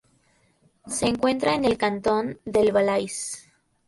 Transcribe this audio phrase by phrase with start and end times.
[0.87, 3.51] Se encuentra en el cantón del Valais.